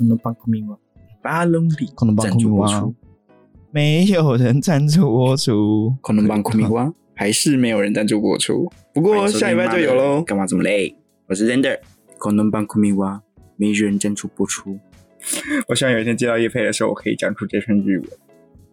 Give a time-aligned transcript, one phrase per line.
[0.00, 0.78] 可能帮孔明吗？
[1.20, 2.94] 巴隆里可能帮赞助播孔明出，
[3.70, 6.94] 没有人赞助播出，可能帮孔明吗？
[7.14, 8.72] 还是没有人赞助播出？
[8.94, 10.22] 不过下礼拜就有喽。
[10.22, 10.96] 干嘛这么累？
[11.26, 11.78] 我是 Zender，
[12.16, 13.20] 可能帮孔明吗？
[13.56, 14.78] 没人赞助播出。
[15.68, 18.08] 我希望有一天接到叶佩的时候，我可以讲出这串日文。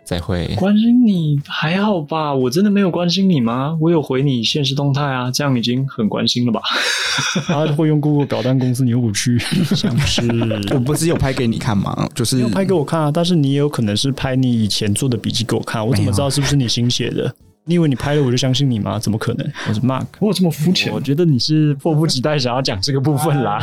[0.08, 0.56] 再会。
[0.56, 2.34] 关心你还好吧？
[2.34, 3.78] 我真的没有关心你吗？
[3.82, 6.62] 我有回你现实动态啊，这样已经很关心了吧？
[7.46, 9.38] 他会用 Google 表单公司，你又不去，
[9.76, 10.22] 像是
[10.74, 12.08] 我不是有拍给你看吗？
[12.16, 17.36] 就是有拍给我看啊，但是你也有可能是拍你以前做的笔记给我看，我怎么知道是不是你新写的？
[17.70, 18.98] 你以为你拍了我就相信你吗？
[18.98, 19.46] 怎么可能？
[19.68, 20.90] 我是 Mark，我有这么肤浅？
[20.94, 23.60] 我觉得你是迫不及待想要讲这个部分啦。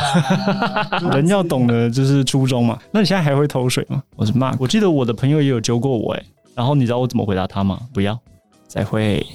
[1.11, 2.77] 人要懂得就是初衷嘛。
[2.91, 4.03] 那你现在还会偷水吗？
[4.15, 6.23] 我是 Mark，我记得我的朋友也有揪过我哎、
[6.55, 7.89] 然后你知道我怎么回答他吗？
[7.93, 8.17] 不要。
[8.65, 9.25] 再会。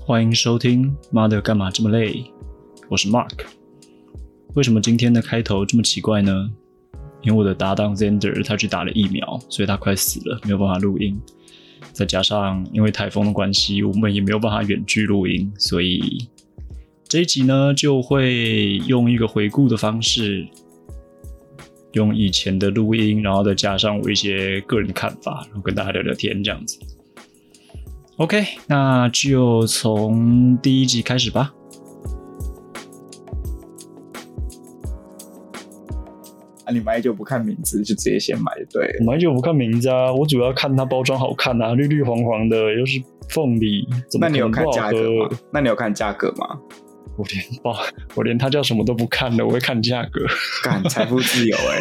[0.00, 2.24] 欢迎收听，妈的，干嘛这么累？
[2.88, 3.44] 我是 Mark。
[4.54, 6.50] 为什么今天的开头这么奇怪呢？
[7.26, 11.20] 因为我的搭档 Zander 他去打了疫苗，所以他快死了，没有办法录音。
[11.92, 16.28] 再加上因为台风的关系，我们也没有办法远距录音，所以
[17.08, 20.46] 这一集呢就会用一个回顾的方式，
[21.94, 26.78] 用以前的录音，然后再加上我一些个人看法，然后跟大家聊聊天这样子。
[28.18, 31.52] OK，那就从第一集开始吧。
[36.66, 39.04] 啊，你买酒不看名字就直接先买就对了。
[39.06, 43.00] 买酒不看名字啊，我主要看它包装好看啊，绿绿黄黄的，又是
[43.30, 45.28] 凤梨，怎么那你有看价格吗？？
[45.52, 46.58] 那你有看价格吗？
[47.16, 47.74] 我连包，
[48.14, 50.20] 我连它叫什么都不看的，我会看价格。
[50.62, 51.80] 干财富自由哎、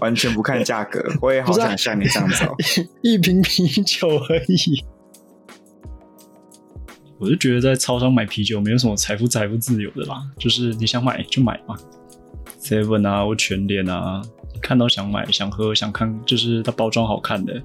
[0.00, 2.54] 完全不看价格，我也好想像你这样子哦。
[3.02, 4.84] 一瓶啤酒而已。
[7.18, 11.76] 我就觉得在超商买啤酒没有什么财富财富自由的啦，就是你想买就买嘛
[12.68, 14.22] ，seven 啊或全联啊，
[14.60, 17.62] 看到想买想喝想看，就是它包装好看的，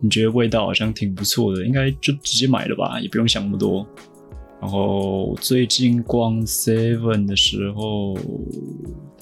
[0.00, 3.86] 你觉得味道好像挺不错的，应该就直接买了吧，也不用想那么多。
[4.60, 8.16] 然后最近逛 Seven 的时候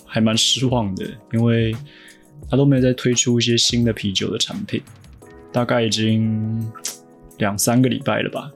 [0.05, 1.75] 还蛮失望的，因为
[2.51, 4.83] 它都没有再推出一些新的啤酒的产品，
[5.51, 6.71] 大概已经
[7.39, 8.51] 两三个礼拜了吧，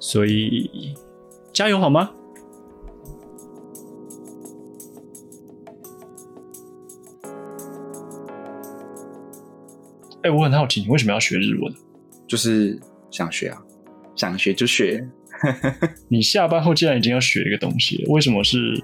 [0.00, 0.94] 所以
[1.52, 2.10] 加油好吗？
[10.26, 11.72] 哎、我很好奇，你为什么要学日文？
[12.26, 12.76] 就是
[13.12, 13.62] 想学啊，
[14.16, 15.08] 想学就学。
[16.10, 18.82] 你下班后既然已经要学一个东西了，为什么是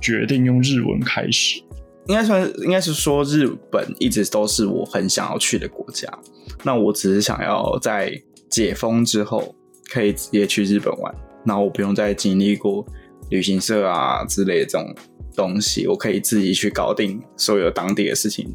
[0.00, 1.60] 决定用日文开始？
[2.06, 6.08] 应该算应该是说，日本一直都是我很想要去的国家。
[6.62, 8.12] 那我只是想要在
[8.48, 9.52] 解封之后
[9.90, 11.12] 可以直接去日本玩，
[11.44, 12.86] 然后我不用再经历过
[13.30, 14.94] 旅行社啊之类的这种
[15.34, 18.54] 东西，我可以自己去搞定所有当地的事情，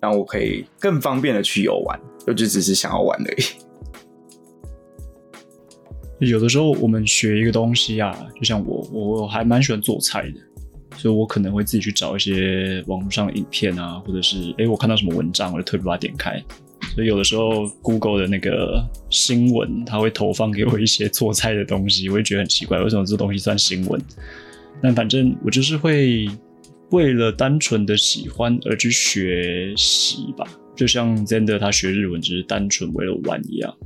[0.00, 2.00] 让我可以更方便的去游玩。
[2.26, 3.42] 我就只是想要玩而已。
[6.30, 10.40] 有的时候我们学一个东西啊，就像我，我还蛮喜欢做菜的，
[10.96, 16.42] 所以我可能会自己去找一些网络上的影片啊，或者是诶我看到什么文章，我就特别把它点开。
[16.94, 24.00] 所以有的时候 Google 的那个新闻，它会投放给我一些做菜的东西，我会觉得很奇怪，为什么这东西算新闻？
[24.82, 26.28] 但反正我就是会
[26.90, 33.76] 为了单纯的喜欢而去学习吧，就像 Zender 他学日文只是单纯为了玩一样。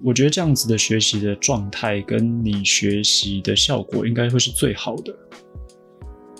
[0.00, 5.12] 我觉得这样子的学习的状态跟你学习的效果应该会是最好的。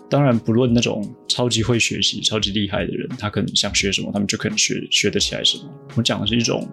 [0.08, 5.64] 当然，不论那种超级会学习、超级厉害的人，他可能想学什么，他们就可能学学得起来什么。
[5.96, 6.66] 我讲的是一种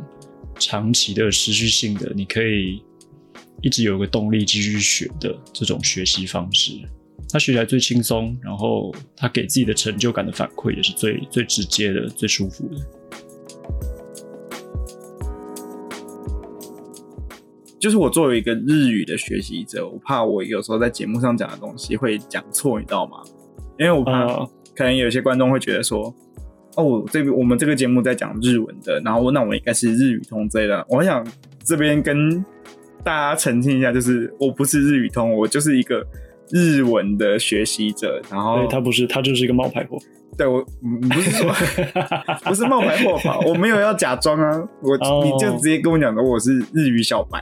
[0.60, 2.82] 长期的、持续性的，你可以
[3.62, 6.80] 一直有个动力继续学的这种学习方式。
[7.32, 12.78] 他学起来最轻松，然后他给自己的成就感的反馈也是最最直接的、最舒服的。
[17.78, 23.18] 就是我作为一个日语的学习者，我怕我有时候在节目上讲的东西会讲错，你知道吗？
[23.78, 26.12] 因为我怕啊可能有些观众会觉得说，
[26.78, 30.84] 哦，这个我们这个节目在讲日文的，然后那我应该是日语通之类的。
[30.90, 31.24] 我很想
[31.64, 32.44] 这边跟
[33.04, 36.04] 大家澄清一下，就是我不是日语通，我就是一个
[36.52, 38.22] 日文的学习者。
[38.32, 39.98] 然后对他不是，他就是一个冒牌货。
[40.38, 41.50] 对我嗯不是说
[42.44, 43.40] 不是冒牌货吧？
[43.48, 47.40] 我没有要假装啊，我、哦你就直接跟我讲说我是日语小白，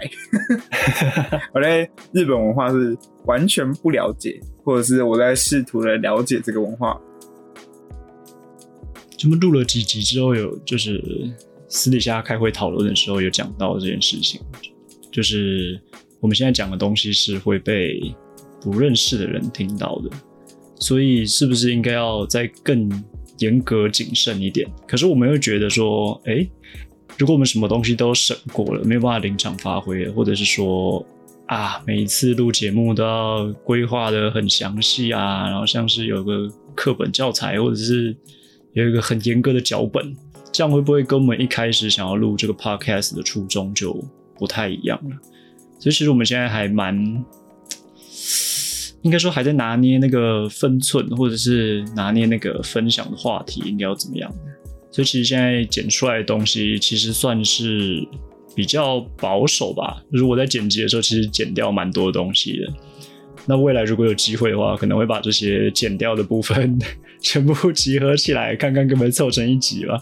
[1.55, 2.95] 我对日本文化是
[3.25, 6.95] 完全不了解，或者是我在试图的了解这个文化。
[9.17, 11.01] 这么录了几集之后，有就是
[11.67, 14.39] 私底下开会讨论的时候，有讲到这件事情，
[15.11, 15.81] 就是
[16.19, 18.13] 我们现在讲的东西是会被
[18.63, 20.09] 不认识的人听到的，
[20.79, 22.89] 所以是不是应该要再更
[23.39, 24.65] 严格谨慎一点？
[24.87, 26.47] 可是我们又觉得说，哎，
[27.17, 31.05] 如果我们什么东西都审过了，没有办法临场发挥，或者是说
[31.47, 38.15] 啊，每一次录节目都要规划的很详细啊，然后像是有个课本教材，或者是
[38.71, 40.15] 有一个很严格的脚本，
[40.51, 43.93] 这样会不会跟我们一开始想要录这个 podcast 的初衷就
[44.37, 45.17] 不太一样了？
[45.79, 46.95] 所以其实我们现在还蛮，
[49.03, 54.33] 应该说还在拿捏那个分寸，或者是拿捏那个分享的话题应该要怎么样。
[54.91, 58.07] 所以其实现在剪出来的东西，其实算是
[58.55, 60.03] 比较保守吧。
[60.09, 62.73] 如果在剪辑的时候，其实剪掉蛮多东西的。
[63.45, 66.79] 那未来如果有机会的话，可能会把这些剪掉的部分
[67.19, 69.99] 全部集合起来，看看可不可以凑成一集吧。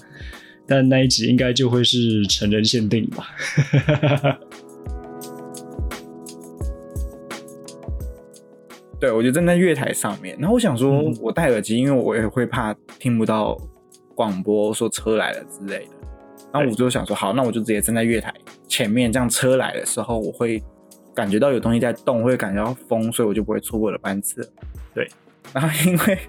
[0.67, 3.27] 但那一集应该就会是成人限定吧。
[9.01, 13.57] 对，我就站在月台上面，然后我想说，我戴耳机，因为我也会怕听不到
[14.13, 15.91] 广播说车来了之类的。
[16.53, 18.31] 然后我就想说，好，那我就直接站在月台
[18.67, 20.61] 前面，这样车来的时候，我会
[21.15, 24.47] 感觉到有东西在动，会感觉到风，所以我就不会错过了班次。
[24.93, 25.07] 对，
[25.51, 26.19] 然后因为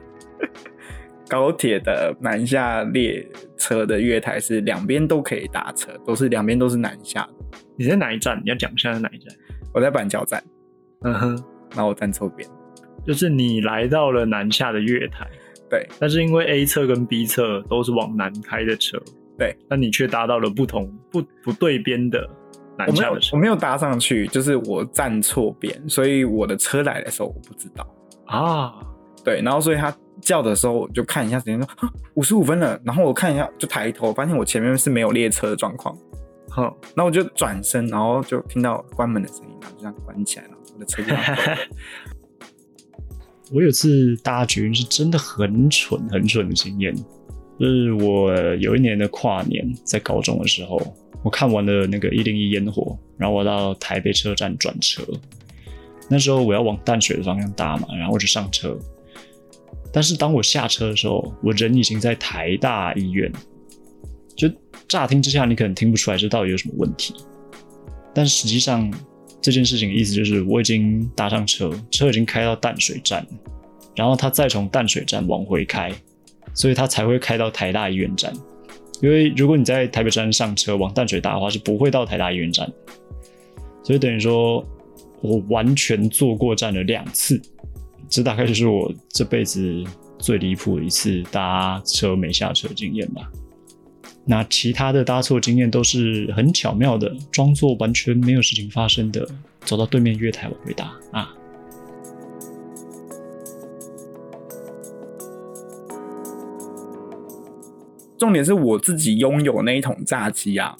[1.28, 3.26] 高铁的南下列
[3.58, 7.58] 车的月台是两边都可以搭车，都是两边都是南下的。
[7.76, 8.40] 你在哪一站？
[8.42, 9.34] 你要讲一下是哪一站？
[9.74, 10.42] 我在板桥站，
[11.02, 12.48] 嗯哼，然后我站错边。
[13.06, 15.28] 就是你来到了南下的月台，
[15.68, 19.00] 对，但是因为 A 侧跟 B 侧都是往南开的车，
[19.38, 22.28] 对，那你却搭到了不同不不对边的
[22.78, 27.86] 南我没有下的，车我没有搭上去，就是我站错边，所以我的车来的时候我不知道。
[28.26, 28.72] 啊，
[29.24, 31.68] 对，然后所以他叫的时候，我就看一下时间，说
[32.14, 32.80] 五十五分了。
[32.84, 35.94] 然后我看一下，就抬头发现我前面是没有列车的状况，
[36.50, 36.62] 哼，
[36.94, 41.12] 然后我就转身，然后就听到关门的声音，然后就这样关起来了，我的车就
[43.52, 46.94] 我有次搭捷运是真的很蠢很蠢的经验，
[47.60, 50.80] 就是我有一年的跨年，在高中的时候，
[51.22, 55.02] 我看完了那个一零一烟火，然后我到台北车站转车，
[56.08, 58.78] 那时候我要往淡水的方向搭嘛，然后我就上车，
[59.92, 63.30] 但是当我下车的时候，我人已经在台大医院，
[64.34, 64.50] 就
[64.88, 67.14] 乍听之下你可能听不出来这到底有什么问题，
[68.14, 68.90] 但实际上
[69.42, 73.26] 这件事情的意思就是我已经搭上车，车已经开到淡水站，
[73.96, 75.92] 然后他再从淡水站往回开，
[76.54, 78.32] 所以他才会开到台大医院站。
[79.00, 82.72] 因为如果你在台北站上车往淡水搭的话，是不会到台大医院站，
[83.82, 84.64] 所以等于说
[85.20, 87.42] 我完全坐过站了两次，
[88.08, 89.82] 这大概就是我这辈子
[90.20, 93.28] 最离谱的一次搭车没下车经验吧。
[94.24, 99.26] 那其他的搭错经验都是很巧妙的，装作完全没有事情发生的，
[99.60, 100.92] 走到对面月台往回搭。
[101.10, 101.34] 啊。
[108.16, 110.76] 重点是我自己拥有那一桶炸鸡啊，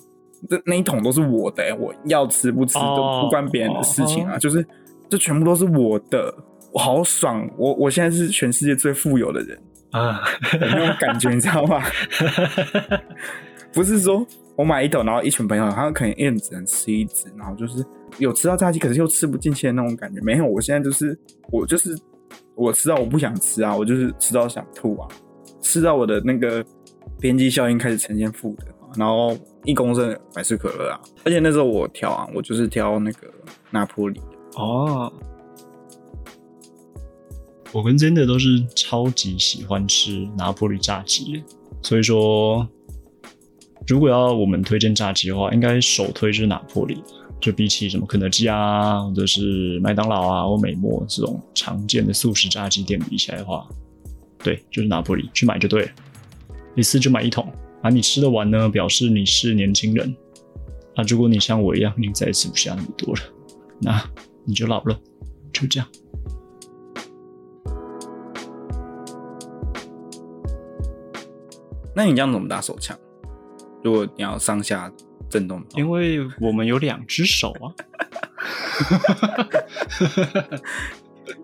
[0.49, 4.65] 这那一桶都是我的、欸，我要吃不吃哦都不关别人的事情啊，就是
[5.09, 6.33] 这全部都是我的，
[6.73, 9.61] 我好爽，我我现在是全世界最富有的人，
[9.93, 10.23] 啊，
[10.61, 11.81] 那种感觉你知道吗？
[13.73, 17.85] 不是说我买一桶，然后一群朋友，他可能一人只能吃一只，然后就是
[18.19, 20.21] 有吃到炸鸡，可是又吃不进去的那种感觉。
[20.21, 21.19] 没有，我现在就是
[21.51, 21.97] 我就是
[22.55, 25.09] 我吃到我不想吃啊，我就是吃到想吐啊，
[25.63, 26.63] 吃到我的那个
[27.19, 29.35] 边际效应开始呈现负的，然后
[29.65, 33.27] 一公升百事可乐啊，而且那时候我挑啊，我就是挑那个
[33.71, 34.21] 拿坡里，
[34.57, 35.11] 哦，
[37.73, 41.43] 我跟 Zinda 都是超级喜欢吃拿破里炸鸡的，
[41.83, 42.69] 所以说，
[43.87, 47.03] 如果要我们推荐炸鸡的话，应该首推就是拿破里，
[47.41, 53.67] 就比起什么肯德基啊，或者是麦当劳啊或美墨这种常见的素食炸鸡店比起来的话，
[54.45, 55.91] 对，就是拿破里，去买就对了，
[56.77, 57.51] 一次就买一桶，
[57.81, 60.15] 啊，你吃得完呢，表示你是年轻人，
[60.95, 63.21] 啊，如果你像我一样你再也吃不下那么多了，
[63.81, 64.05] 那
[64.45, 65.01] 你就老了，
[65.55, 65.89] 就这样。
[71.95, 72.97] 那你这样怎么打手枪？
[73.83, 74.91] 如果你要上下
[75.29, 77.75] 震动的话，因为我们有两只手啊。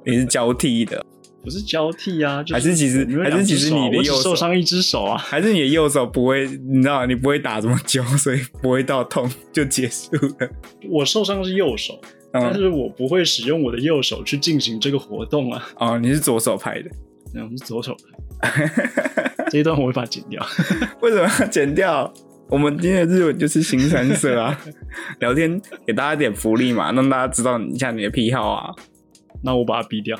[0.04, 1.04] 你是交替的，
[1.42, 5.16] 不是交替啊，就还是其实还是其实你的右手受伤一只手啊？
[5.16, 10.48] 还是你的右手不会，你知道你不会打这么久，所以不会到痛就结束了。
[10.88, 12.00] 我受伤是右手，
[12.32, 15.68] 但嗯，是我不会使用我的右手去进行这个活动啊。
[15.76, 16.90] 哦，你是左手拍的，
[17.34, 17.96] 那我是左手
[18.40, 19.27] 拍。
[19.50, 20.44] 这一段我会把它剪掉。
[21.00, 22.12] 为什么要剪掉？
[22.48, 24.58] 我们今天的日文就是新三色啊，
[25.20, 28.74] 聊天给大家一点福利嘛，让大家知道一下你的癖好啊。
[29.44, 30.18] 那我把它逼掉。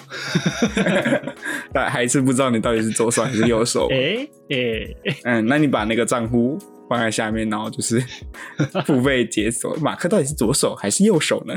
[1.72, 3.88] 但还是不知道你到底是左手还是右手。
[3.90, 6.56] 哎哎，嗯，那你把那个账户
[6.88, 8.00] 放在下面，然后就是
[8.84, 9.74] 付费解锁。
[9.76, 11.54] 马克到底是左手还是右手呢？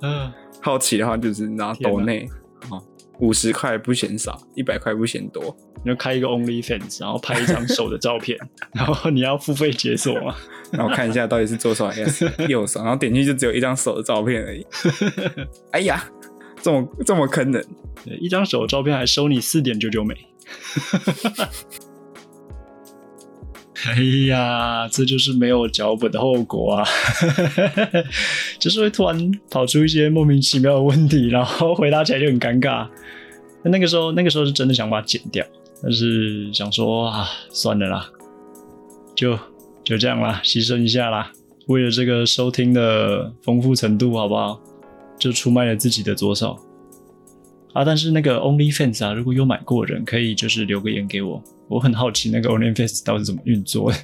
[0.00, 2.30] 嗯，好奇的话就是然后抖内哦，
[3.20, 5.56] 五十块不嫌少，一百块不嫌多。
[5.84, 8.38] 你就开一个 OnlyFans，然后拍一张手的照片，
[8.74, 10.34] 然后你要付费解锁嘛？
[10.72, 14.66] 然后看一下到底是左手还是右手，然后点进去就只有一张手的照片而已。
[15.72, 16.04] 哎呀，
[16.60, 17.64] 这么这么坑人，
[18.20, 20.16] 一张手的照片还收你四点九九美。
[23.86, 26.84] 哎呀，这就是没有脚本的后果啊！
[28.58, 32.88] 就是会突然跑出一些莫名其妙的问题，然后回答起来就很尴尬。
[33.62, 35.44] 那那个时候，那个时候是真的想把它剪掉，
[35.82, 38.08] 但是想说啊，算了啦，
[39.14, 39.38] 就
[39.84, 41.30] 就这样啦，牺牲一下啦，
[41.66, 44.60] 为了这个收听的丰富程度，好不好？
[45.18, 46.58] 就出卖了自己的左手。
[47.74, 53.98] 啊，但是那个 OnlyFans 啊，如果有买过的人，可以就是留个言给我，我很好奇那个 OnlyFans 到底是怎么运作的，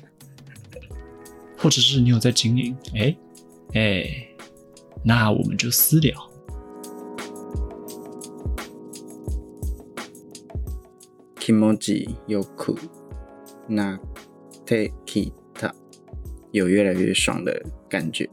[1.57, 3.17] 或者是你有在经营，哎
[3.73, 4.29] 哎，
[5.03, 6.15] 那我们就私聊。
[11.41, 12.79] kimoji yoku
[13.69, 13.99] na
[14.65, 15.73] te kita，
[16.53, 18.29] 有越来越爽的感觉。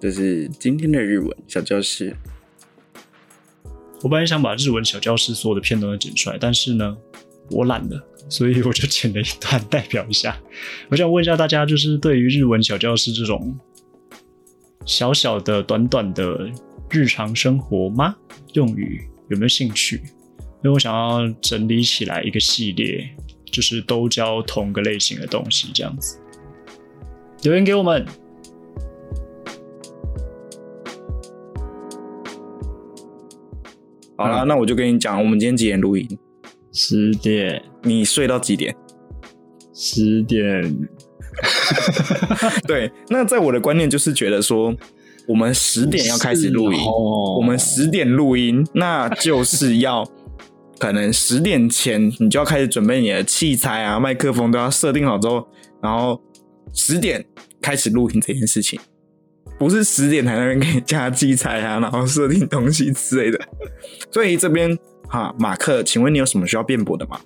[0.00, 2.16] 这是今天的日文小教室。
[4.02, 6.96] 我本来想把日文小教室所有的片段都剪出来，但是呢，
[7.50, 10.36] 我懒了，所以我就剪了一段代表一下。
[10.88, 13.56] 我想问一下大家，就是对于日文小教室这种
[14.84, 16.50] 小小的、短短的
[16.90, 18.16] 日常生活吗
[18.54, 19.96] 用语有没有兴趣？
[20.64, 23.08] 因为我想要整理起来一个系列，
[23.44, 26.18] 就是都教同个类型的东西，这样子。
[27.42, 28.04] 留言给我们。
[34.16, 36.18] 好啦，那我就跟你讲，我们今天几点录音？
[36.78, 38.76] 十点，你睡到几点？
[39.72, 40.76] 十点，
[42.68, 44.76] 对，那在我的观念就是觉得说，
[45.26, 50.06] 我们十点要开始录音，哦我们十点录音， 那就是要
[50.78, 55.48] 可能十点前你就要开始准备你的器材啊，麦克风都要设定好之后，
[55.82, 56.20] 然后
[56.74, 57.24] 十点
[57.62, 58.78] 开始录音这件事情，
[59.58, 63.40] 不是十点才在那边给你加器材啊，然后设定东西之类的。
[64.12, 64.78] 所以这边
[65.08, 67.18] 哈，马克，请问你有什么需要辩驳的吗？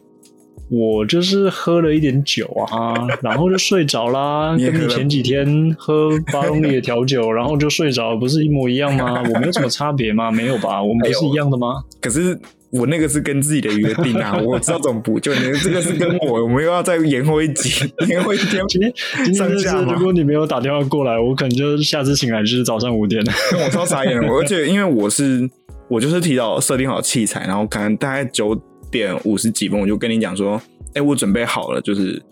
[0.71, 4.57] 我就是喝了一点酒啊， 然后就睡着啦。
[4.57, 9.21] 跟你前几天喝巴隆里的调酒，然后就睡着，不是一模一样吗？
[9.21, 10.31] 我没有什么差别吗？
[10.31, 10.81] 没有吧？
[10.81, 11.83] 我们不是一样的吗？
[12.01, 12.39] 可是
[12.71, 15.35] 我那个是跟自己的约定啊，我知道怎么补救。
[15.35, 18.65] 你这个是跟我，我们又要再延后一集，延后一天。
[18.69, 18.93] 今天
[19.25, 23.21] 今天就是，如果你没有打电话过来，我可能就下次醒来就是早上五点
[23.65, 25.51] 我超傻眼的，而且因为我是
[25.91, 28.55] 我就是提早设定好器材，然后可能大概九
[28.93, 30.63] 点五十几分我就跟你讲说，
[30.95, 32.23] 哎、我准备好了，就是，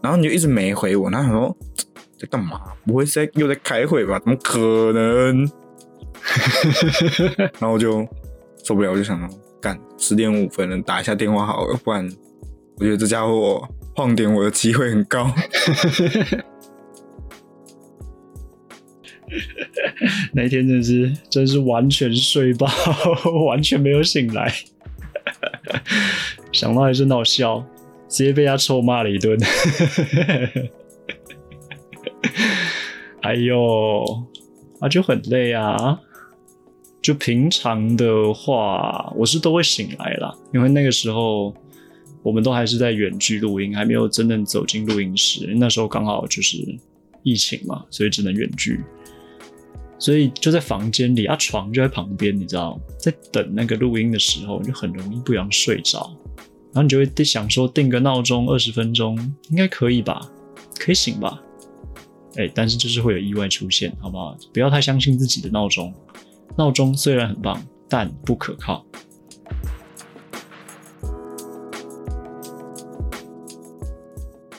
[0.00, 1.56] 然后你就一直没回我，然后想说
[2.18, 2.60] 在干嘛？
[2.86, 4.18] 不会是在又在开会吧？
[4.20, 5.50] 怎么可能？
[7.58, 8.06] 然后我就
[8.62, 9.28] 受不了，我就想
[9.60, 12.08] 干十点五分了，打一下电话好了，不然
[12.76, 15.28] 我觉得这家伙晃点我的机会很高。
[20.34, 22.66] 那一天真是真是完全睡爆，
[23.46, 24.52] 完全没有醒来，
[26.52, 27.64] 想到还是很好笑，
[28.08, 29.38] 直接被他臭骂了一顿。
[33.22, 34.04] 哎呦，
[34.80, 36.00] 啊就很累啊。
[37.02, 41.54] 就平常的话，我是都会醒来啦，因为那个时候
[42.22, 45.46] 我们都还是在远距录音，还没有真正走进录音室。
[45.56, 46.58] 那时候刚好就是
[47.22, 48.80] 疫情嘛，所以只能远距。
[50.00, 56.10] 所以就在房间里，啊，床就在旁边，你知道，在等那个录音的时候，就很容易不想睡着，
[56.72, 59.16] 然后你就会想说定个闹钟二十分钟，
[59.50, 60.26] 应该可以吧，
[60.78, 61.40] 可以醒吧？
[62.36, 64.34] 哎、但是就是会有意外出现，好不好？
[64.54, 65.92] 不要太相信自己的闹钟，
[66.56, 68.86] 闹钟虽然很棒，但不可靠。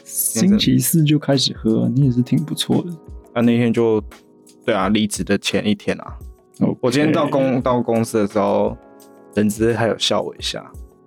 [0.04, 2.92] 星期四就开始喝，你也是挺不错的。
[3.34, 4.04] 啊，那天就
[4.66, 6.18] 对啊，离职的前一天啊，
[6.80, 8.78] 我今天到公到公司的时候，
[9.36, 10.64] 人资还有笑我一下，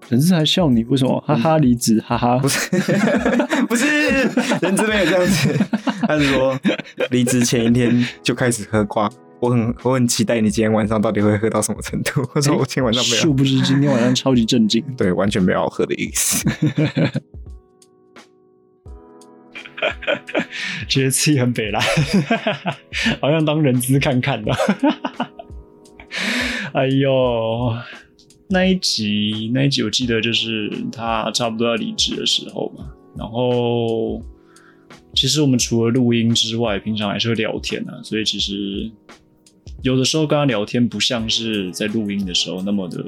[0.09, 1.21] 人资还笑你，为什么？
[1.27, 2.39] 哈哈，离职，哈哈。
[2.39, 2.71] 不是
[3.69, 3.87] 不是，
[4.61, 5.59] 人资没有这样子，
[6.07, 6.59] 他是说
[7.11, 9.09] 离职前一天就开始喝瓜
[9.41, 12.27] 我很我很期待你今天晚上到底会喝到什么程度。
[12.35, 14.83] 我说我今天晚上没有，殊不知今天晚上超级震惊。
[14.97, 16.45] 对，完全没有要喝的意思。
[20.89, 21.83] 觉得自己很北蓝，
[23.21, 24.53] 好像当人资看看的。
[26.73, 27.77] 哎呦，
[28.49, 32.87] 那一集那一集我记得就是他差不多要离职的时候嘛。
[33.17, 34.21] 然后
[35.15, 38.03] 其实我们除了录音之外，平常还是会聊天啊。
[38.03, 38.91] 所以其实
[39.83, 43.05] 有的时候跟他聊天不像是在录音的时候那么的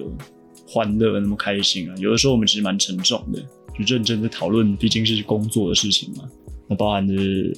[0.68, 1.94] 欢乐、那么开心啊。
[1.98, 3.42] 有的时候我们其实蛮沉重的，
[3.84, 6.24] 就认真的讨论，毕竟是工作的事情嘛。
[6.68, 7.14] 那包含着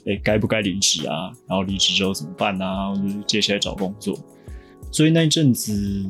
[0.06, 1.32] 哎，该不该离职啊？
[1.46, 2.94] 然后离职之后怎么办啊？
[2.94, 4.18] 或者接下来找工作。
[4.92, 6.04] 所以那一阵子，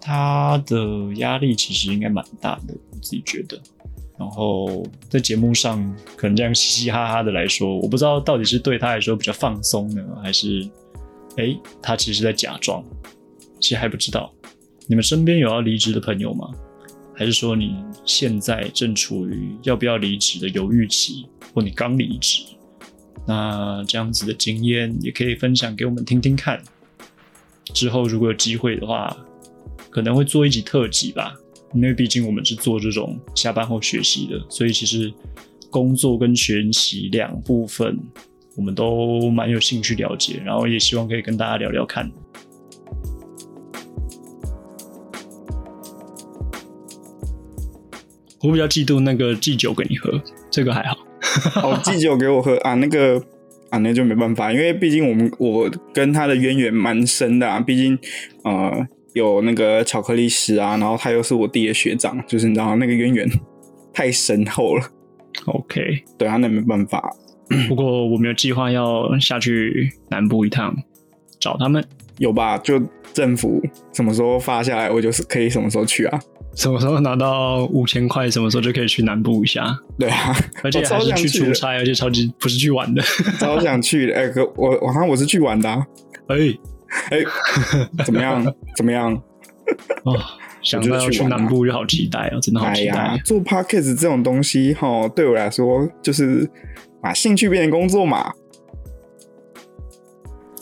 [0.00, 3.60] 他的压力其实应该蛮大的，我自己觉得。
[4.18, 5.82] 然后在节目上
[6.16, 10.68] 可能这样嘻嘻哈哈的来说，我不知道到底是对他来说比较放松呢，还是
[11.36, 12.84] 哎，他其实在假装。
[13.60, 14.32] 其实还不知道。
[14.86, 16.50] 你们身边有要离职的朋友吗？
[17.20, 21.26] 还是说你现在正处于要不要离职的犹豫期？
[21.52, 22.42] 或你刚离职，
[23.26, 26.62] 那这样子的经验也可以分享给我们听听看。
[27.74, 29.14] 之后如果有机会的话，
[29.90, 31.34] 可能会做一集特辑吧，
[31.74, 35.12] 因为毕竟我们是做这种下班后学习的，所以其实
[35.68, 38.00] 工作跟学习两部分
[38.56, 42.10] 我们都蛮有兴趣了解，然后也希望可以跟大家聊聊看。
[48.42, 50.20] 我比较嫉妒那个祭酒给你喝，
[50.50, 50.96] 这个还好。
[51.62, 53.22] 哦， 祭酒给我喝啊，那个
[53.68, 57.98] 啊，那就没办法，因为毕竟我们我跟他的渊源蛮深的啊，毕竟
[58.44, 63.28] 呃有那个巧克力师啊，然后他又是我弟的学长，就是你知道那个渊源
[63.92, 64.84] 太深厚了。
[65.46, 67.14] OK， 对啊，那没办法。
[67.68, 70.74] 不过我没有计划要下去南部一趟
[71.38, 71.84] 找他们，
[72.18, 72.56] 有吧？
[72.58, 72.80] 就
[73.12, 73.60] 政府
[73.92, 76.20] 什么时候发下来，我就是可以什么时候去啊。
[76.54, 79.78] 什么时候拿到五千块，什么时候就可以去南部一下？
[79.98, 83.02] 对啊， 而且还是去出差，而且超级不是去玩的，
[83.38, 84.14] 超想去的。
[84.14, 85.68] 哎，哥，我我好像我是去玩的。
[85.68, 85.86] 啊
[86.28, 86.36] 哎
[87.10, 87.18] 哎，
[88.04, 88.44] 怎么样？
[88.76, 89.12] 怎么样？
[90.04, 90.16] 哦，
[90.62, 93.20] 想到要去南部就好期待哦，真的好期待。
[93.24, 96.48] 做 podcast 这种东西，哈，对我来说就是
[97.00, 98.32] 把兴趣变成工作嘛。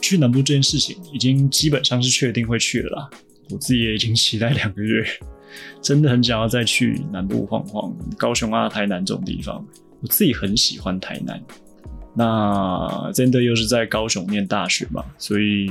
[0.00, 3.10] 去南部这件事情已经基本上是确定会去了啦，
[3.50, 5.04] 我自己也已经期待两个月。
[5.80, 9.64] 真的很想要再去南部晃晃，高雄啊、台南这种地方，
[10.00, 11.40] 我自己很喜欢台南。
[12.14, 15.70] 那真的又是在高雄念大学嘛，所以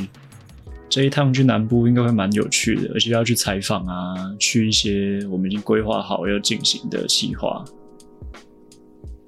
[0.87, 7.65] 这一趟去南部应该会蛮有趣的，而且要去采访啊，去一些我们已经规划好要进行的计划。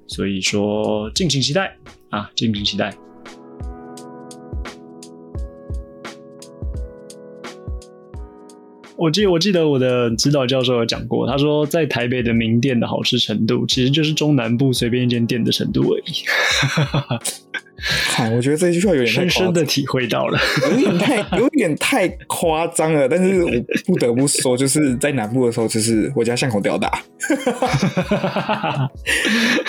[0.06, 1.76] 所以说，敬请期待
[2.08, 2.92] 啊，敬请期待。
[9.00, 16.12] 我记我记得我的指导教授有讲过，他说在台北的名店的好吃程度，其实就是中南部随便一间店的程度而已。
[18.10, 20.38] 好，我觉得这句话有点深深的体会到了，
[20.70, 23.08] 有点太有点太夸张了。
[23.08, 23.50] 但是我
[23.86, 27.02] 不得不说，就是在南部的时候，就是我家巷口吊打，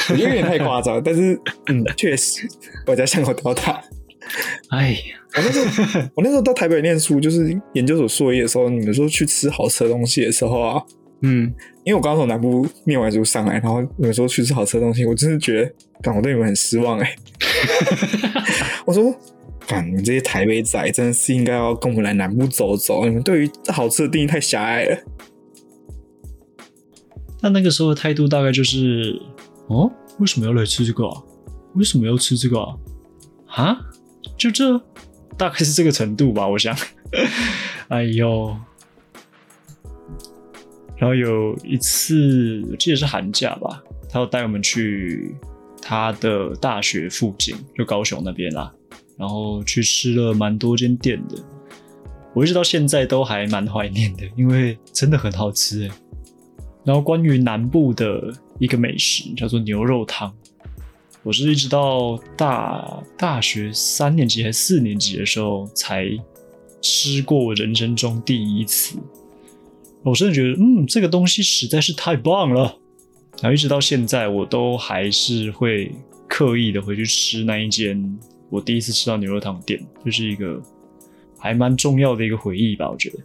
[0.10, 1.02] 我觉得有点太夸张。
[1.02, 2.46] 但是嗯，确实
[2.86, 3.82] 我家巷口吊打。
[4.70, 5.00] 哎呀，
[5.36, 10.82] 我那时候我那时候到台北念书，就是研究所硕业的时候，你们说去吃好吃的东西的时候啊，
[11.22, 11.54] 嗯，
[11.84, 17.16] 因为我刚从南部念完书上来，然后你们说去吃好吃的东西，我真的觉得，感我对你们很失望哎。
[18.86, 19.14] 我说，
[19.68, 23.06] 感你们这些台北仔，真的是应该要跟我们来南部走走。
[23.06, 24.98] 你们对于好吃的定义太狭隘了。
[27.42, 29.20] 那那个时候的态度大概就是，
[29.68, 31.24] 哦，为什么要来吃这个啊？
[31.74, 32.76] 为什么要吃这个啊？
[33.48, 33.78] 啊？
[34.42, 34.76] 就这，
[35.38, 36.76] 大概是这个程度吧，我想。
[37.90, 38.58] 哎呦，
[40.98, 45.36] 然后有一次，我记得是寒假吧，他要带我们去
[45.80, 48.74] 他的大学附近，就高雄那边啦，
[49.16, 51.36] 然后去吃了蛮多间店的，
[52.34, 55.92] 我一直到现在都还蛮怀念的，因为真的很好吃哎。
[56.84, 60.34] 然后关于南部的一个美食，叫做牛肉汤。
[61.24, 66.10] 我是一直到大大学三年级还是四年级的时候才
[66.82, 68.98] 吃过人生中第一次，
[70.02, 72.76] 我真的觉得，嗯，这个东西实在是太棒了。
[73.40, 75.92] 然后一直到现在，我都还是会
[76.28, 80.62] 刻意的回去吃那一间我第一次吃到牛肉汤店，就是一个
[81.38, 83.20] 还蛮重要的一个回忆吧，我觉得。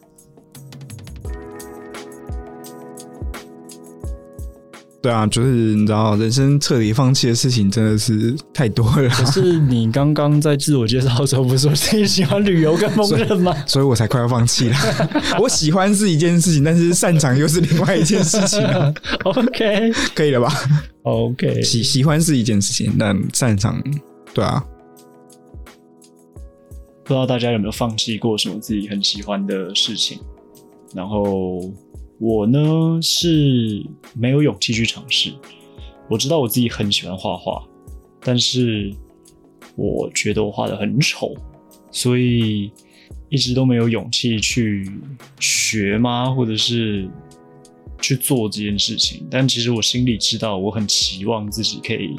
[5.06, 13.54] 对啊，就是你知道，人生彻底放弃的事情真的是太多了，可是你刚刚在自我介绍的时候不是说自己喜欢旅游跟 烹饪吗？
[13.68, 14.76] 所以我才快要放弃了。
[15.40, 18.92] 我喜欢是一件事情，但是擅长又是另外一件事情啊。
[19.22, 20.52] OK 可以了吧
[21.02, 23.80] ？OK，喜喜欢是一件事情，但擅长，
[24.34, 24.60] 对啊，
[27.04, 30.18] 不知道大家有没有放弃过什么自己很喜欢的事情？
[30.92, 31.60] 然后
[32.18, 35.32] 我呢是没有勇气去尝试。
[36.08, 37.62] 我知道我自己很喜欢画画，
[38.20, 38.94] 但是
[39.74, 41.34] 我觉得我画的很丑，
[41.90, 42.70] 所以
[43.28, 44.90] 一直都没有勇气去
[45.40, 46.30] 学吗？
[46.32, 47.08] 或者是
[48.00, 49.26] 去做这件事情？
[49.30, 52.14] 但其实我心里知道，我很期望自己可以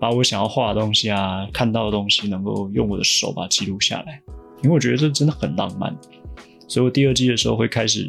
[0.00, 4.22] 把我想要画的东西啊，看到的东西，能够用我的手把它记录下来，
[4.62, 5.94] 因为我觉得这真的很浪漫。
[6.66, 8.08] 所以我第二季的时候会开始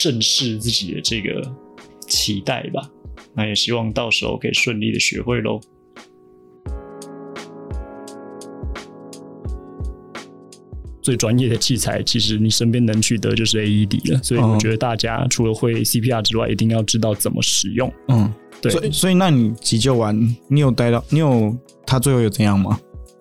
[0.00, 1.42] 正视自己的这个
[2.08, 2.90] 期待吧。
[3.34, 5.60] 那也希望到时候可以顺利的学会喽。
[11.02, 17.92] 最专业的器材，其实你身边能取得就是 AED 了，所以我觉得大家除了会 CPR 之外，一定要知道怎么使用。
[18.08, 18.32] 嗯，
[18.62, 21.54] 对，所以所以那你急救完，你有待到，你有
[21.86, 22.80] 他最后有怎样吗？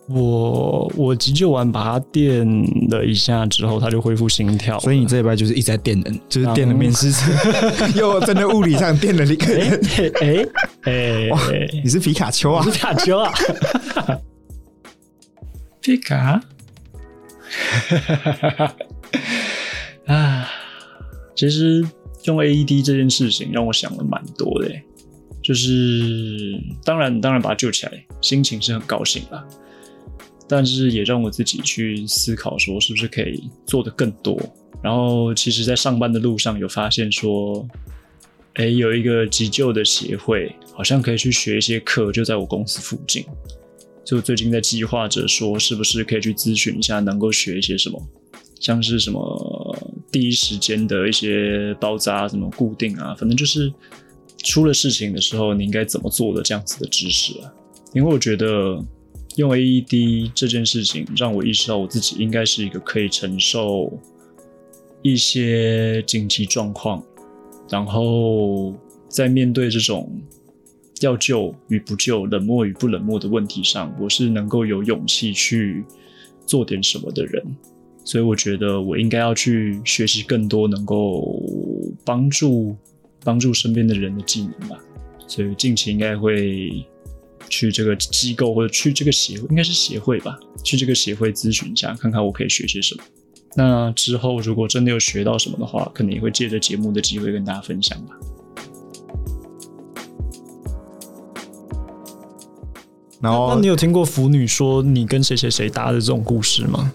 [0.10, 2.44] 我我急救完把它电
[2.90, 4.80] 了一下之后，它就恢复心跳。
[4.80, 7.20] 所以你这一拜就是一直在电人，就是电了面试者，
[7.96, 9.80] 又真的物理上电了一个哎人。
[10.84, 13.32] 哎哇哎，你是皮卡丘啊皮卡丘啊！
[15.82, 16.42] 皮卡
[20.08, 20.50] 啊，
[21.36, 21.86] 其实
[22.24, 24.84] 用 AED 这件事情让我想了蛮多的欸，
[25.42, 27.92] 就是当然当然把它救起来，
[28.22, 29.46] 心情是很高兴啦，
[30.50, 34.38] 但是也让我自己去思考说是不是可以做得更多。
[34.82, 37.68] 然后其实，在上班的路上有发现说，
[38.56, 43.24] 哎，有一个急救的协会，好像可以去学一些课，就在我公司附近。
[44.04, 48.02] 就最近在计划着说，是不是可以去咨询一下，能够学一些什么，
[48.60, 49.78] 像是什么
[50.12, 53.72] 第一时间的一些包扎、什么固定啊，反正就是
[54.44, 57.54] 出了事情的时候，你应该怎么做的这样子的知识啊。
[57.94, 58.84] 因为我觉得
[59.36, 63.92] 用 AED 这件事情，让我意识到我自己应该是一个可以承受
[65.02, 67.02] 一些紧急状况，
[67.70, 68.74] 然后
[69.08, 70.12] 在面对这种
[71.02, 75.86] 要救与不救、冷漠与不冷漠的问题上，我是能够有勇气去
[76.46, 77.42] 做点什么的人。
[78.04, 81.42] 所以我觉得我应该要去学习更多能够
[82.04, 82.76] 帮助
[83.24, 84.78] 帮助身边的人的技能吧。
[85.28, 86.84] 所以近期应该会
[87.48, 93.04] 去这个机构或者去这个协会，应该是协会吧，去这个协会咨询一下，看看我可以学些什么。
[93.56, 98.16] 那之后如果真的有学到什么的话，可能也会借着节目的机会跟大家分享吧。
[103.22, 106.92] 然后那你有听过腐女说你跟谁谁谁搭的这种故事吗？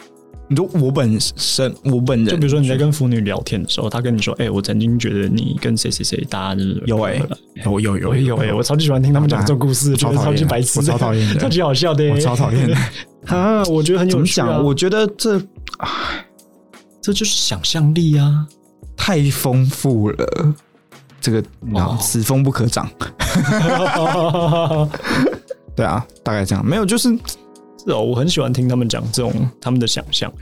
[0.49, 7.21] 你说我本身，我本人，就比如说你在跟腐女聊天的时候，她跟你说：“哎、我曾经觉得你跟谁谁谁搭的。”有哎、
[7.65, 12.77] 有有有有哎、我超级喜欢听他们讲这种故事，超超级白痴，我超讨厌的超级好笑的、我超讨厌的。
[13.35, 13.63] 啊！
[13.65, 14.47] 我觉得很有趣、啊。
[14.49, 14.63] 讲？
[14.65, 15.41] 我觉得这
[17.01, 18.47] 这就是想象力啊！
[18.97, 20.55] 太丰富了，
[21.21, 22.89] 这个然后哦此风不可长。
[25.75, 26.65] 对啊，大概这样。
[26.65, 27.09] 没有，就是
[27.85, 30.33] 是哦，我很喜欢听他们讲这种他们的想象。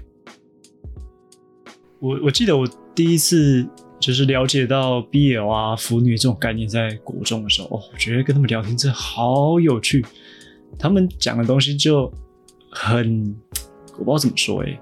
[1.98, 3.66] 我我记得我第一次
[4.00, 10.04] 就是了解到 BL 啊、腐女这种概念，在国中的时候，哦，我觉得跟他们聊天真的好有趣。
[10.78, 12.12] 他们讲的东西就
[12.70, 13.34] 很，
[13.98, 14.80] 我不知道怎么说诶、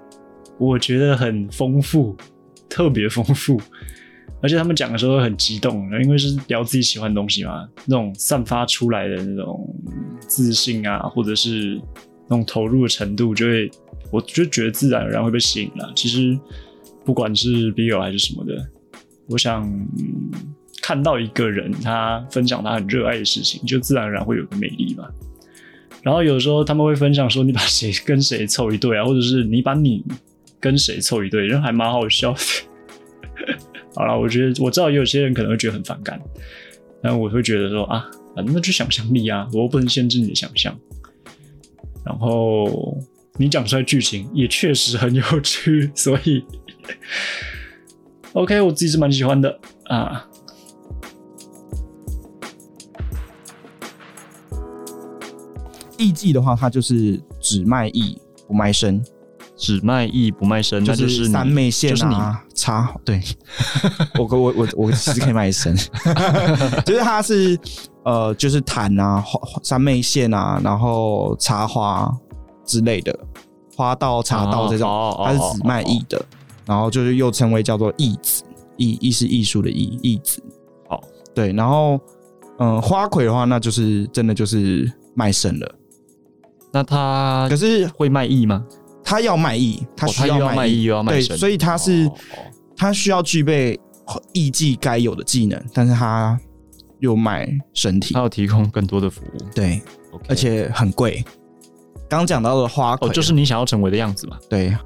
[0.59, 2.17] 我觉得很丰富，
[2.69, 3.61] 特别丰富。
[4.43, 9.69] 而且他们讲的时候很激动，因为是聊自己喜欢的东西嘛，那种散发出来的那种
[10.21, 11.79] 自信啊，或者是
[12.31, 13.69] 那种投入的程度，就会
[14.13, 15.93] 我就觉得自然而然会被吸引了。
[15.97, 16.39] 其实
[17.05, 18.65] 不管是 BL 还是什么的，
[19.27, 19.69] 我想、
[20.81, 25.11] 看到一个人他分享他很热爱的事情，就自然而然会有个魅力吧。
[26.03, 30.05] 然后有时候他们会分享说你把谁跟谁凑一对啊，或者是你把你
[30.61, 32.39] 跟谁凑一对，人还蛮好笑的。
[33.95, 36.21] 好了，我觉得我知道有些人可能会觉得很反感，
[37.03, 40.79] 但我会觉得说啊，反正就想象力啊，我又不能限制你的想象。
[42.05, 42.97] 然后
[43.37, 46.45] 你讲出来剧情也确实很有趣，所以
[48.33, 50.27] OK，我自己是蛮喜欢的啊。
[55.99, 59.05] 艺伎的话，它就是只卖艺不卖身，
[59.55, 63.21] 只卖艺不卖身，那就是你三妹线就是你啊，插对。
[64.19, 65.77] 我我我我其实可以卖身，
[66.87, 67.59] 就是它是
[68.05, 72.11] 呃，就是檀啊、花三昧线啊，然后茶花
[72.65, 73.19] 之类的，
[73.77, 76.25] 花道、茶道这种，哦哦哦它是只卖艺的，
[76.67, 78.43] 然后就是又称为叫做艺子，
[78.77, 80.43] 艺艺是艺术的艺，艺子。
[80.89, 81.03] 好，
[81.35, 82.01] 对，然后
[82.59, 85.75] 嗯、呃花魁的话，那就是真的就是卖身了，
[86.73, 88.65] 那他可是会卖艺吗？
[89.03, 90.85] 他要卖艺，他需要卖艺。
[90.85, 91.37] 又要卖对，身。
[91.37, 92.39] 所以他是、哦哦。
[92.77, 93.79] 他需要具备
[94.33, 96.39] 艺技该有的技能，但是他
[97.01, 99.83] 又卖身体他，要提供更多的服务，对
[100.13, 101.25] ，OK 而且很贵。
[102.09, 104.39] 刚讲到的花魁，哦，就是你想要成为的样子嘛。
[104.49, 104.77] 对，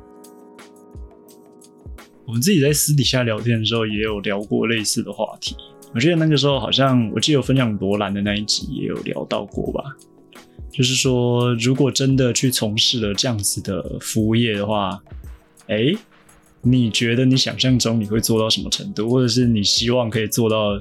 [2.27, 5.57] 我们自己在私底下聊天的时候，也有聊过类似的话题。
[5.94, 9.83] 我记得那个时候好像，我记得有分享罗兰的那一集也有聊到过吧。
[10.70, 15.00] 就是说，如果真的去从事了这样子的服务业的话，
[15.68, 15.94] 哎，
[16.62, 20.79] 你觉得你想象中你会做到什么程度，或者是你希望可以做到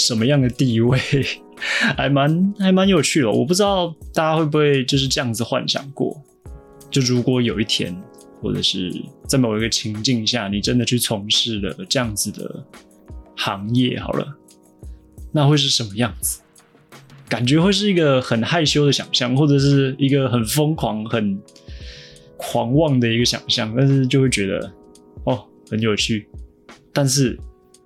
[0.00, 0.98] 什么样的地位？
[1.96, 3.30] 还蛮还蛮有趣的。
[3.30, 6.18] 我不知道大家会不会就是这样子幻想过，
[6.90, 7.94] 就如果有一天，
[8.40, 8.90] 或者是
[9.28, 12.64] 在某一个情境下，你真的去从事了这样子的
[13.36, 14.26] 行业，好了，
[15.30, 16.40] 那会是什么样子？
[17.28, 21.38] 感觉会是一个很害羞的想象，或者是一个很疯狂、很
[22.38, 24.72] 狂妄的一个想象，但是就会觉得
[25.24, 26.26] 哦很有趣，
[26.92, 27.38] 但是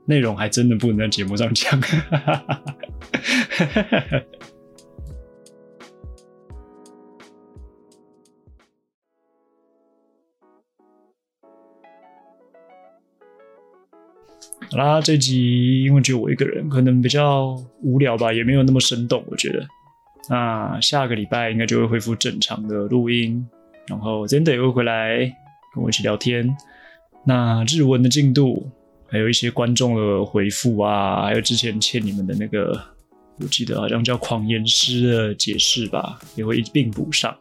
[0.06, 1.80] 内容还真的不能在节目上讲。
[14.70, 19.64] 好啦，这集因为只有我一个人，可能比较无聊吧，也没有那么生动，我觉得。
[20.28, 23.46] 那下个礼拜应该就会恢复正常的录音，
[23.86, 25.18] 然后 Zenda 也会回来
[25.72, 26.56] 跟我一起聊天。
[27.24, 28.68] 那日文的进度，
[29.06, 32.78] 还有一些观众的回复啊，还有之前欠你们的那个，
[33.40, 37.36] 我记得好像叫狂言师的解释吧，也会一并补上。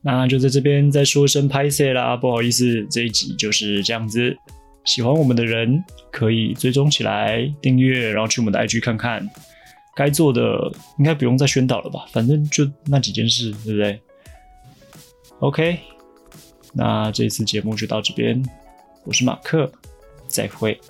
[0.00, 4.36] 那就在这边再说声拍谢啦，不好意思，这一集就是这样子。
[4.84, 9.28] 喜欢我们的人可以追踪起来，订阅，然后去我们的 IG 看看。
[9.94, 14.00] 该做的应该不用再宣导了吧，反正就那几件事，对不对
[15.40, 15.78] ？OK，
[16.72, 18.42] 那这次节目就到这边，
[19.04, 19.70] 我是马克，
[20.26, 20.80] 再会。